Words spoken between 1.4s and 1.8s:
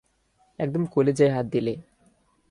দিলে।